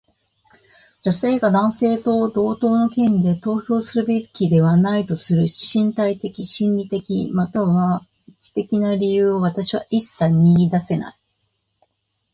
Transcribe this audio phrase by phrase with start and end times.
[1.03, 8.07] 女性が男性と同等の権利で投票するべきではないとする身体的、心理的、または
[8.39, 11.19] 知的な理由を私は一切見いだせない。